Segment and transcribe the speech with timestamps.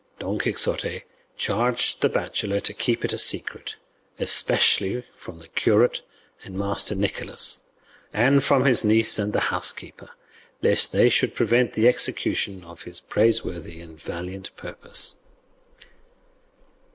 [0.17, 1.03] Don Quixote
[1.37, 3.75] charged the bachelor to keep it a secret,
[4.19, 6.01] especially from the curate
[6.43, 7.61] and Master Nicholas,
[8.11, 10.09] and from his niece and the housekeeper,
[10.63, 15.17] lest they should prevent the execution of his praiseworthy and valiant purpose.